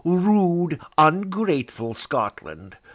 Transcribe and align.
rude 0.03 0.79
ungrateful 0.97 1.93
Scotland! 1.93 2.75